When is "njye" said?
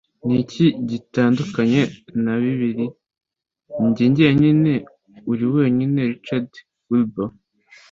3.87-4.05